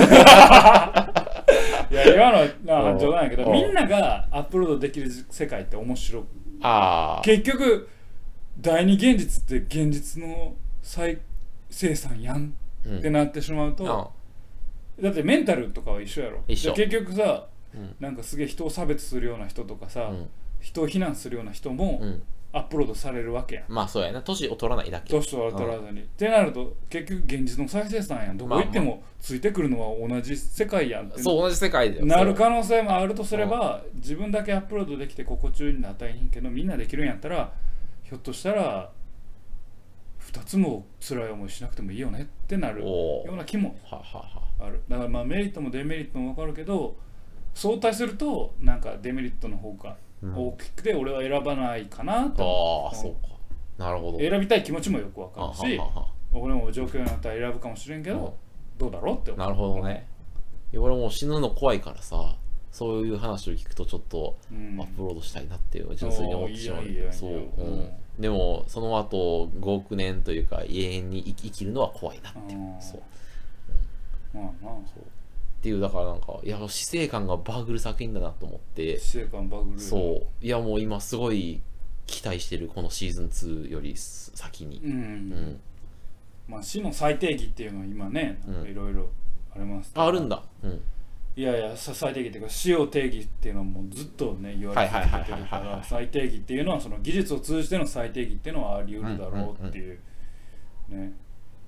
[1.91, 2.99] いや今のなうん。
[2.99, 3.53] 冗談やけどうん。
[3.53, 6.23] みんながアップロードできる世界って面白い。
[6.63, 7.89] ああ結局
[8.61, 11.19] 第二現実って現実の再
[11.71, 12.55] 生産やん
[12.87, 12.99] うん。
[12.99, 16.43] ってなってしまうと、あだってメンタルとかは一緒やろ。
[16.47, 17.97] 結局さ、うん。
[17.99, 20.29] なんかすげえ人を差別するような人とかさ、うん。
[20.61, 22.23] 人を非難するような人もうん。
[22.53, 23.65] アップロードされるわけやん。
[23.69, 24.23] まあそうやな。
[24.23, 25.13] 年を取らないだけ。
[25.13, 28.37] 年を取らずに、ってなると結局現実の再生産やん。
[28.37, 37.51] どこ行ってもついてくるのは同じ世界やんそう同じ世界でなる可能性もあるとすれば自分だけアップロードできて心地よいになったらいいんけどみんなできるんやったら
[38.05, 38.91] ひょっとしたら
[40.21, 44.43] 2つも辛い思いしなくてもいいよねってなるような気もははは。
[44.61, 44.83] ある。
[44.89, 46.97] だからまあメリットもデメリットも分かるけど
[47.55, 50.35] 相対するとなんかデメリットの方がうん。
[50.35, 53.35] 大きくて俺は選ばないかなとああそうか。
[53.77, 54.19] なるほど。
[54.19, 55.81] 選びたい気持ちもよく分かはるし
[56.33, 58.37] 俺も状況になったら選ぶかもしれんけど
[58.79, 59.47] どうだろうって思う。
[59.47, 60.07] なるほどね。
[60.77, 62.37] 俺もう死ぬの怖いからさ
[62.75, 64.81] そういう話を聞くとちょっとうん。
[64.81, 66.81] アップロードしたいなっていう純粋に思ってしまう。
[66.81, 72.59] おーいいよいいよそう、うん、でもその後5億年というか永遠に生き生きるのは怖いなっていう。
[72.59, 73.03] うんそう。
[74.35, 74.81] まあまあっ
[75.63, 78.99] ていうだからなんかいや死生観がバグる作品だなと思って。
[78.99, 80.45] 死生観バグるそう。
[80.45, 81.63] いやもう今すごい
[82.07, 84.81] 期待してるこのシーズン2より先に。
[84.85, 85.61] うん、うん。
[86.49, 89.09] まあ死の最定義っていうのは今ねいろいろ
[89.55, 90.43] ありますあるんだ。
[90.65, 90.81] うん
[91.37, 99.99] いやいやさ最定義っていうか死を定義っていうのはもうずっとね言われ続けてるから最定義っていうのはその技術を通じての最定義っていうのはあり得るだろうっていう。
[100.89, 101.13] ね。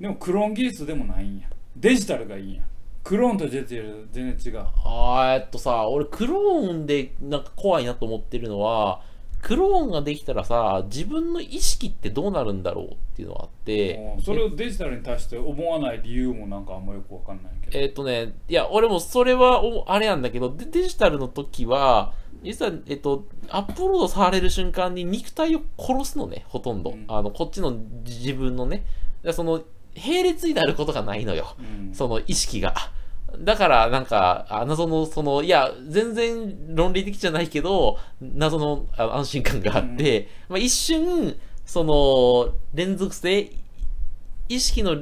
[0.01, 1.49] でもクローン技術でもないんや。
[1.75, 2.63] デジタルがいいんや
[3.03, 4.61] クローンとデジタル全然違う。
[4.85, 9.01] あーえっとさ俺クローンでなんか怖いなと思ってるのは
[9.47, 17.79] クローンができたらさ自分の意識ってどうなるんだろうっていうのがあってうんそれをデジタルに対して思わない理由もなんかあんまよくわかんないけど。
[17.79, 27.05] えっ、とねいや俺もそれはおあれなんだけどデデジタルの時は実は、えっと、アップロードされる瞬間に肉体を殺すのねほとんど、うん。
[27.07, 27.71] あのこっちの
[28.05, 28.85] 自分のね。
[29.33, 29.63] その
[29.97, 31.57] 並列になることがないのよ。
[31.59, 31.95] うん。
[31.95, 32.75] その意識が。
[33.39, 43.51] だから、なんか、あ謎の、その、いや、全然論理的じゃないけど、謎のあ安心感があって、まあ、一瞬、その、連続性、
[44.49, 44.97] 意識の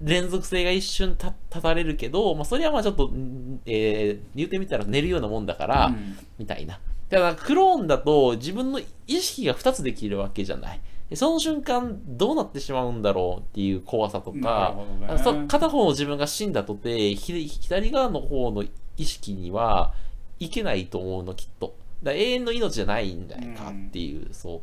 [0.00, 6.80] 連続性が一瞬た立たれるけど、まあ、それはまあちょっと、んえー言うてみたら寝るようなもんだから、うんみたいな。
[7.10, 10.80] だから、クローンだと自分の意識が2つできるわけじゃない。
[11.12, 15.18] でその瞬間、どうなってしまうんだろうっていう怖さとか、ね。
[15.22, 18.64] そ片方の自分が死んだとて、ひ左側の方の
[18.96, 19.92] 意識には
[20.40, 21.76] いけないと思うの、きっと。
[22.02, 24.60] だ永遠の命じゃないんじゃないかっていう、そう。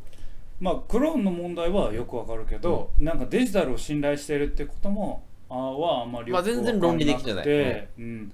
[0.60, 7.48] まあクローンの問題はよくわかるけど、なんかデジタルを信頼してるってこともあはあんまりよくまあ全然論理的じゃない。
[7.48, 8.32] わかんなくてうん、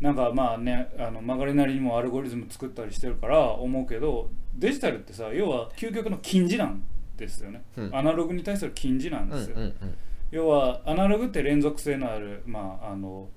[0.00, 6.82] なんかまあねあの曲がりなりにもアルゴリズム作ったりしてるから思うけどデジタルってさ要は究極の近似なん
[7.26, 9.74] ですよね、うんアナログに対する近似なんうんですよ、うんうん。
[10.30, 13.28] 要はアナログって連続性のあるまああの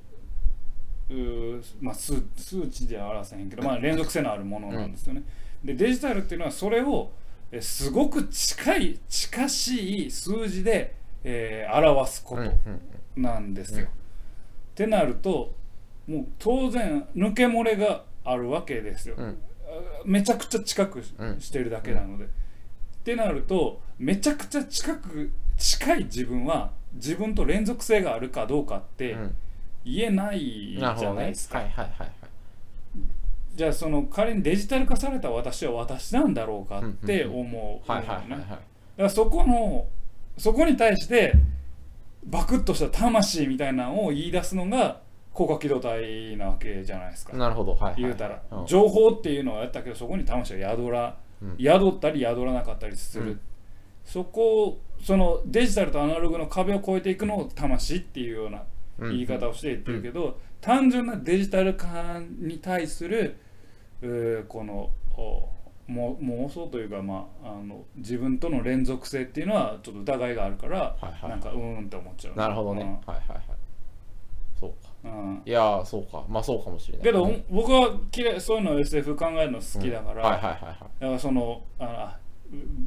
[1.81, 5.23] まあ、数数値では表せへんけど、まあ、連続性のあるものなんですよね。
[5.63, 7.11] でデジタルっていうのはそれを
[7.51, 12.49] えすごく近い近しい数字で、えー表すこうんう
[13.15, 13.81] とんなんですよ。
[13.81, 13.89] うんっ
[14.75, 15.53] てなると
[16.07, 19.15] もう当然抜け漏れがあるわけですよ。
[19.17, 19.37] うん
[20.05, 21.03] めちゃくちゃ近く
[21.39, 22.27] してるだけなので。
[23.05, 29.35] ってなるとめちゃくちゃ近く近い自分は自分と連続性があるかどうかってうん
[29.85, 30.39] 言えない
[30.79, 30.83] じ。
[30.83, 31.61] ゃないですか。
[33.53, 38.23] じゃあその仮にデジタル化された私は私なんだろうかって思うだかは
[38.97, 39.01] い。
[39.01, 39.85] らそこの
[40.39, 41.33] そこに対して
[42.25, 47.37] バクッとした魂みたいなのを言い出すのが高架機動隊なわけじゃないですか。
[47.37, 47.73] なるほど。
[47.75, 48.01] はいはいはい。
[48.01, 51.13] 言うたらうん情報っていうのはやったけどそこに魂が宿ら、うん
[51.59, 53.39] 宿ったり宿らなかったりする、うん。
[54.03, 58.63] そこをそのデジタルとアナログの壁を越えていくのを魂っていうような
[58.97, 59.11] うん。
[59.11, 63.35] 言い方をして言ってるけど、単純なデジタル化に対する
[64.47, 64.91] この
[65.89, 71.29] 妄想というか、まあ、あの自分との連続性っていうのはちょっと疑いがあるから、はいはい。
[71.29, 72.35] なんかうーんって思っちゃう。
[72.35, 72.83] なるほどね。
[73.05, 73.41] はいはいはい。
[74.59, 74.71] そう。
[74.83, 74.84] か。
[75.05, 75.29] うん。
[75.29, 76.23] うんいやー、そうか。
[76.27, 77.03] まあそうかもしれない。
[77.03, 80.77] けど、うん僕は嫌いそういうの SF 考えるの好きだから、はいはいはいはい。
[80.99, 82.17] だからそのあ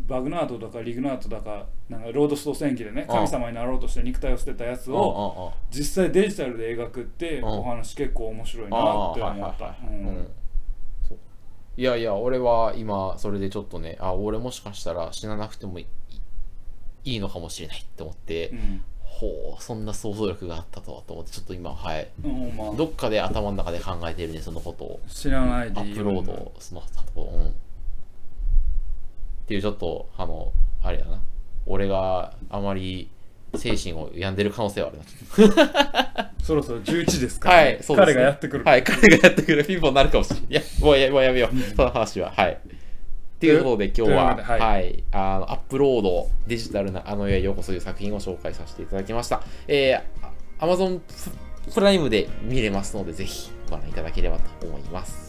[0.06, 3.08] バグナートとかリグナートとかなんかロードスト戦記でねうん。
[3.08, 7.44] 神様になろうとして肉体を捨てたやつを実際デジタルで描くってうん。
[7.46, 9.64] お話結構面白いなってはいはい思った。
[9.64, 9.76] はい。
[9.86, 10.28] うん。
[11.08, 11.18] そう。
[11.76, 15.86] いやいや俺は今それでちょっとねあ俺もしかしたら死ななくてもいい
[17.04, 18.82] いいのかもしれないって思って、うん
[19.18, 22.08] ほうそんな想像力があったとはと思ってちょっと今はい。
[22.24, 22.76] うんまあ。
[22.76, 25.00] どっかで頭の中で考えてるねそのことを。
[25.08, 27.20] 知らないでアップロードそのこと。
[27.20, 27.50] を、うん、っ
[29.48, 30.52] ていうちょっとあの
[30.84, 31.20] あれやな。
[31.66, 33.10] 俺があまり
[33.56, 36.32] 精神を病んでる可能性はあるな。
[36.40, 37.50] そろそろ11ですか。
[37.50, 38.12] ら、はい、そうですね。
[38.12, 39.64] 彼がやってくる、はい、彼がやってくる。
[39.64, 40.46] ピンポンになるかもしれない。
[40.50, 42.30] いや、もうやもうやめよう、その話は。
[42.30, 42.58] はい。
[43.38, 49.42] っていうことで今日は、はいはい、あのアップロード、デジタルなあの世へようこそという作品を紹介させていただきました。
[49.68, 50.26] えー、
[50.58, 55.27] あ Amazon ププライムで見れますので、ぜひご覧いただければと思います。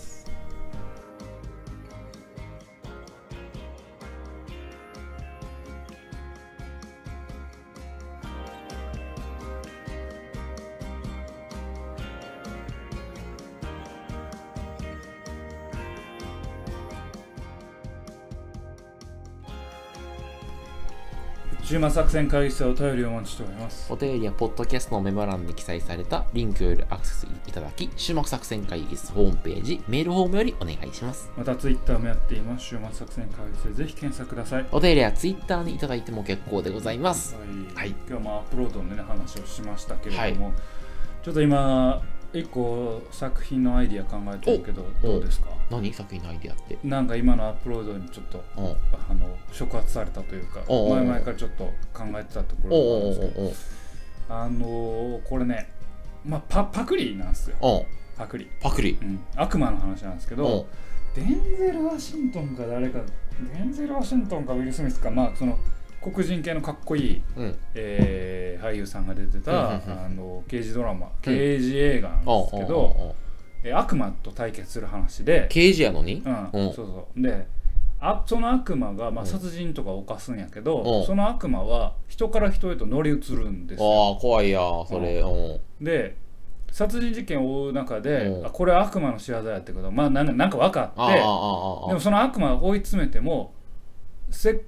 [21.69, 23.93] 週末作戦会議室はお便りをお待ちしております。
[23.93, 31.29] お便りは、ポッドキャストのメモ欄に記載されたリンクよりアクセスいただき、終幕作戦会議室ホームページ、メールフォームよりお願いします。
[31.38, 32.65] またツイッターもやっています。
[32.65, 34.65] 週末作戦会議室でぜひ検索ください。
[34.71, 37.36] お便りは Twitter にいただいても結構でございます。
[37.36, 37.95] はい、はい。
[38.10, 40.53] 今日もアップロードの、ね、話をしましたけれども、
[41.21, 42.01] ちょっと今
[42.33, 45.49] 一個作品のアイディア考えてるけどおどうですか？
[45.71, 46.77] 何作品のアイディアって？
[46.83, 48.65] なんか今のアップロードにちょっとうん。
[48.65, 53.67] あの触発されたというか前々からちょっと考えてたところおうがあるんです
[54.27, 55.71] けどあのーこれね、
[56.23, 57.85] まあ、パパクリなんですよ。
[58.15, 58.97] パクリ、パクリ。
[59.01, 60.65] うん、悪魔の話なんですけおどう。
[61.15, 62.99] デンゼル・ワシントンか誰か
[63.54, 65.58] デンゼル・ワシントンかウィル・スミスかまあその
[66.02, 67.58] 黒人系のかっこいい、うん。
[67.75, 69.79] えー俳優さんが出てた、あ
[70.10, 73.15] の刑事ドラマ刑事映画なんですけど、
[73.63, 76.21] えー悪魔と対決する話で、刑事やのに？
[76.25, 76.73] うんうん。
[76.73, 77.21] そうそう。
[77.21, 77.47] で
[78.02, 79.29] あその悪魔が、まあ、うん。
[79.29, 81.06] 殺人とかを犯すんやけど、うん。
[81.06, 84.13] その悪魔は人から人へと乗り移るんですよ。
[84.13, 85.19] ああ怖いやそれ。
[85.19, 85.85] うん。
[85.85, 86.15] で
[86.71, 88.45] 殺人事件を追う中で、うん。
[88.45, 89.91] あこれは悪魔の仕業やってこと。
[89.91, 93.58] まあなんなんか分かってでもその悪魔を追い詰めてもせ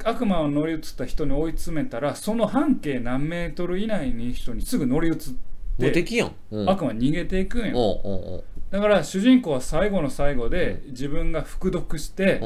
[0.03, 6.36] 悪魔を乗り移った人に追い詰めたらその半径何メートル以内に人にすぐ乗り移って無敵やん。
[6.51, 6.70] うん。
[6.70, 8.07] 悪魔は逃げていくんうんよう。
[8.38, 12.41] んだから主人公は最後の最後で自分が服毒して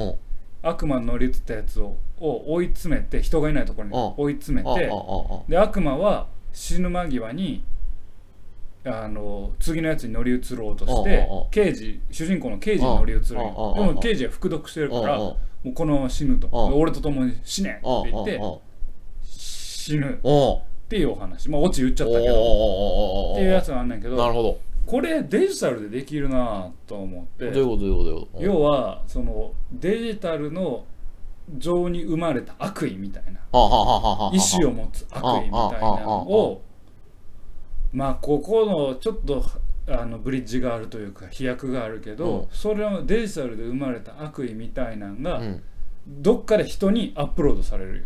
[0.61, 4.13] 悪魔に乗り移ったやつをを追い詰めて人がいないところにうん。
[4.17, 7.63] 追い詰めてあで悪魔は死ぬ間際に
[8.85, 15.19] あの次のやつに乗り移ろうとして刑事主人公の刑事に乗り移るでも刑事は服毒してるから
[15.65, 16.47] もうこの死ぬと。
[16.47, 18.39] うん俺と共に死ねってうん言って
[19.23, 21.49] 死ぬっうんていうお話。
[21.49, 22.33] まあオチ言っちゃおったけど。
[22.33, 24.59] っおていうやつがあんねんけどなるほど。
[24.85, 27.49] これデジタルでできるなと思って。
[27.49, 28.43] どういうことどういうことどういうこと？
[28.43, 30.85] 要はそのデジタルの
[31.57, 33.39] 上に生まれた悪意みたいな。
[34.31, 36.61] 意志を持つ悪意みたいなのを
[37.91, 39.43] まあここのちょっと
[39.87, 42.17] あのブリッジがあるというか飛躍があるけうん。
[42.17, 45.63] どそれをデジタルで生まれた悪意みたいなのがうん。
[46.07, 48.05] どっかで人にアップロードされるよ。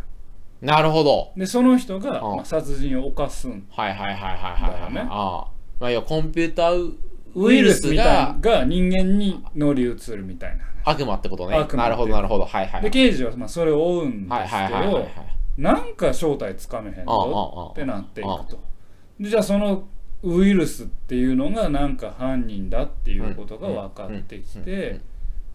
[0.62, 1.32] なるほど。
[1.38, 2.36] でその人がうん。
[2.38, 5.48] まあ殺人を犯すんはいはいはいはいはいはいねああ
[5.80, 6.94] まあ要はコンピューター
[7.36, 10.64] ウウイルスがのが人間に乗り移るみたいな。
[10.86, 11.66] 悪魔ってことね。
[11.74, 12.46] なるほどなるほど。
[12.46, 15.04] はいはいで刑事はまあそれを追うんではいすけはいはいはいはい。
[15.06, 18.60] どなんか正体つかめへんぞってなっていくと。
[19.20, 19.88] でじゃあその
[20.24, 25.00] ウイルスっていうのがなんか犯人だっていうことが分かってきて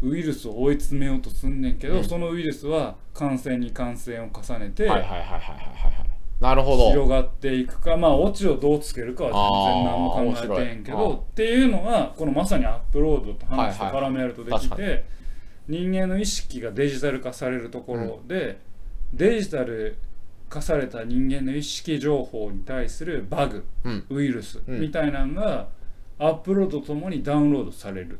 [0.03, 4.87] ウイルスを追い詰めようとすんねんけど、うんそのウイルスは感染に感染を重ねて
[6.41, 15.05] なるほど広がっていくかまあオチをどうつけるかは全然何も考えてへんけどっていうのがこのまさにアップロードと話とはいはい絡めるとでき確かて
[15.69, 18.59] 人間の意識がデジタル化されるところで
[19.15, 19.97] デジタル
[20.55, 24.05] 化された人間の意識情報に対するバグうん。
[24.11, 24.81] ウイルスうん。
[24.81, 25.69] みたいなのが
[26.19, 28.17] アップロードとともにダウンロードされる。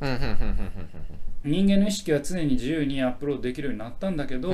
[1.43, 4.51] 人間の意識は常に自由にアップロードできるようになったんだけど、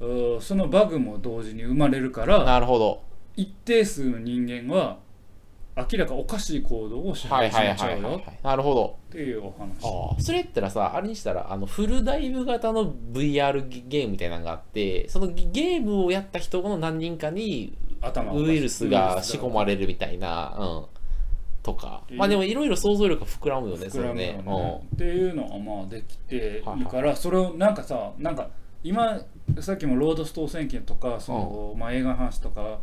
[0.00, 0.40] うん。
[0.40, 3.02] そのバグも同時に生まれるかうんらなるほど。
[3.36, 4.98] 一定数の人間は
[5.74, 8.38] 明らかおかしい行動をしはいはいはいうはいはい。
[8.42, 8.98] なるほど。
[9.08, 9.82] っていうお話。
[9.82, 17.78] ああそれってらさあれにしたらあのフルダイブ型の VR ゲームみたいなのがあってそのゲームをやった人の何人かに
[18.34, 20.84] ウイルスが仕込まれるみたいな、うん、
[21.62, 22.02] とか。
[22.10, 24.42] まあでもいろいろ想像力が膨らむよねそれね。
[24.44, 28.50] ねっていうのがまあできてはいるからそれをなんかさなんか
[28.84, 29.22] 今
[29.60, 32.80] さっきもロードストー戦記とかその、まあ、映画の話とか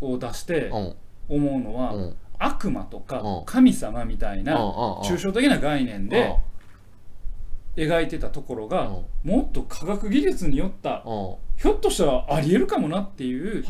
[0.00, 0.96] を出してうんうん
[1.28, 2.16] 思うのは、うん。
[2.38, 3.44] 悪魔とかうん。
[3.46, 4.56] 神様みたいな
[5.04, 6.36] 抽象的な概念で
[7.76, 9.30] 描いてたところがうん。
[9.30, 11.02] もっと科学技術によった
[11.56, 13.64] ひょっとしたらありえるかもなっていう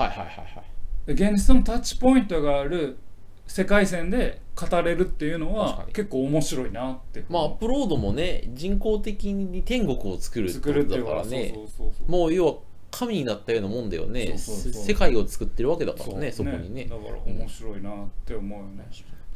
[1.06, 2.98] 現実のタッチポイントがある
[3.46, 7.24] 世界線で語れるっていうの確は結構面白いなって。
[7.30, 11.54] まあアップロードもね人工的に天国を作るってことだからね。
[12.06, 12.54] もう要は
[12.90, 14.36] 神になったようなもんだよね。
[14.38, 16.84] 世界を作ってるわけだからねそこにね。
[16.84, 18.88] だから面白いなって思うよね、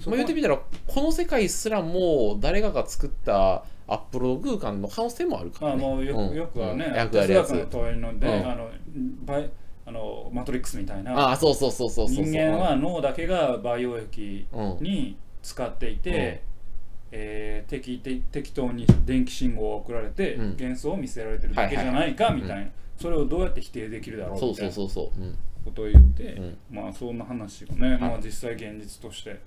[0.06, 5.82] まあ、言ってみたらこの世界すらも誰かが作ったアップロード空間の可能性もあるからね。
[5.82, 6.34] まあもうよ,、うん。
[6.34, 6.94] よくはね、うん。
[6.94, 7.50] 役あるやつ。
[7.50, 8.50] の問いので、うん。
[8.50, 8.70] あの
[9.24, 9.50] バイ
[9.84, 11.12] あのマトリックスみたいな。
[11.12, 14.78] ああそうそうそうそう人間は脳だけが培養液うん。
[14.80, 16.42] に使っていて、
[17.10, 20.50] えー適適適当に電気信号が送られて、うん。
[20.58, 22.70] 幻想を見せられてるだけじゃないかみたいな、
[23.02, 25.24] それをどうやって否定できるだろうそうみたいうなそそうそう、う。
[25.26, 25.36] ん。
[25.64, 29.40] ことを言って、うんまあそんな話がね、いまあ、実際現実として、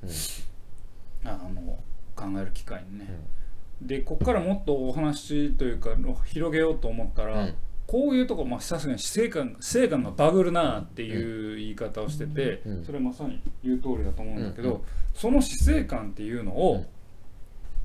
[1.23, 1.79] あの
[2.15, 3.07] 考える機会にね、
[3.81, 5.91] でここからもっとお話というか
[6.25, 7.55] 広げようと思ったら、うん。
[7.87, 12.83] こういうとこまあさすがに死生観死生観がバグるなっていう言い方をしてて、うん。
[12.83, 14.83] それまさに言う通りだと思うんだけど、
[15.13, 16.87] その死生観っていうのを、うん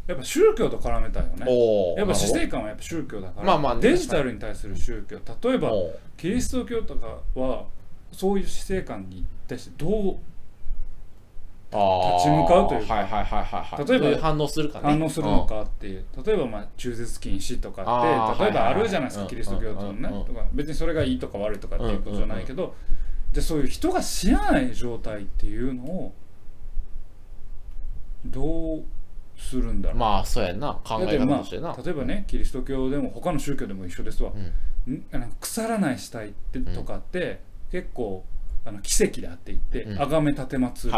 [0.06, 1.46] やっぱ宗教と絡めたいよね。
[1.48, 3.80] おやっぱ死生観はやっぱ宗教だから、まあまあね。
[3.80, 5.70] デジタルに対する宗教例えば
[6.16, 7.66] キリスト教とかは
[8.12, 10.16] そういう死生観に対してどう
[11.70, 13.86] 立ち向かうというかはいはいはいはいはい。
[13.86, 14.84] 例えば反応するかね。
[14.84, 22.74] 反応するのかっていう例えばまあ中絶禁止とかって例えばあるじゃないですかキリスト教徒のねとか別にそれがいいとか悪いとかっていうことじゃないけど
[23.32, 26.12] じゃあそういう人が知らない状態っていうのを
[28.24, 28.84] どう
[29.40, 29.98] するんだろう。
[29.98, 30.78] まあそうやんな。
[30.84, 34.32] 考え方としてな、あ例えばねキリスト教でも他の宗教でも一緒ですわ。
[34.86, 34.94] うん。
[34.94, 38.24] ん腐らない死体ってとかって結構
[38.64, 39.96] あの奇跡だって言ってうん。
[39.96, 40.92] 崇め立てまつる。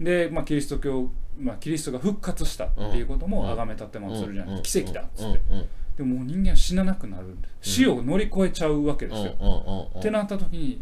[0.00, 10.80] で、まあ、キリスト教、まあ、キリストが復活したっていうこともうん崇め立ていまつるじゃないうん奇跡だっつってうんうんでも人間は死ななくなるんで死を乗り越えちゃうわけですよ、うんうんうんうんってなった時に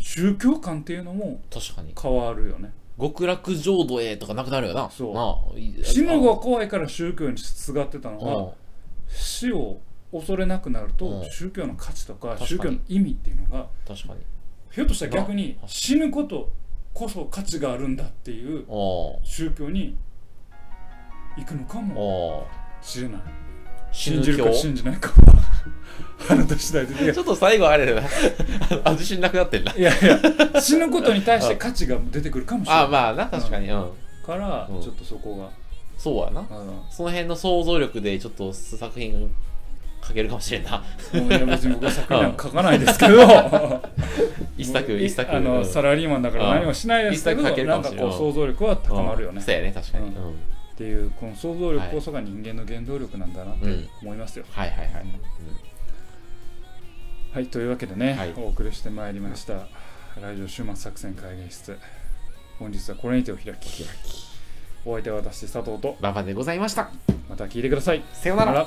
[0.00, 4.90] 宗教観っていうのも確かに変わるよね極楽浄土へとかなくなるよな。
[4.90, 5.12] そ
[5.54, 5.84] う。
[5.84, 9.78] 死ぬのが怖いから宗教にすがってたのが死を
[10.12, 11.30] 恐れなくなるとうん。
[11.30, 14.20] 宗教の価値とか宗教の意味っていうのが確かに。
[14.70, 16.50] ひょっとしたら逆にあ死ぬこと
[16.92, 19.96] こそ価値があるんだっていうお宗教に
[21.36, 22.46] 行くのかもお
[22.80, 23.20] しれない
[23.92, 24.52] 信じるか教。
[24.54, 25.12] 信じないか
[26.28, 28.08] あ なた次第でちょっと最後あれだな。
[28.84, 29.72] あ自信なくなってんな。
[29.74, 29.94] いやい
[30.54, 32.84] や死ぬことに対して価値が出てくるかもしれない。
[32.84, 33.68] あまあな確かに。
[33.68, 33.90] うん。
[34.24, 34.82] からうん。
[34.82, 35.48] ちょっとそこが。
[35.98, 36.40] そうやな。
[36.40, 36.44] あ
[36.90, 39.30] その辺の想像力でちょっと作品
[40.06, 40.82] 書けるかもしれんな。
[41.14, 43.82] いや別に僕は作品は書かないですけど。
[44.58, 45.36] 一作一作。
[45.36, 49.36] あのうんサラリーマンだから何もしないですけど一作書けるなんかこう想像力は高まるよね。
[49.36, 49.42] うん。
[49.42, 50.04] そうやね確かに。
[50.06, 50.34] ううんん
[50.76, 55.06] っていうこの想像力こそが人間の原動力なんだなってうん思いますよ、はいはいはい。
[57.32, 58.34] はいというわけでね、はい。
[58.36, 59.68] お送りしてまいりました
[60.20, 61.78] ラジオ終末作戦会議室。
[62.58, 63.86] 本日はこれにてお開き。
[64.84, 65.96] お相手は私佐藤と。
[65.98, 66.90] ババでございました。
[67.30, 68.04] また聞いてください。
[68.12, 68.66] さようなら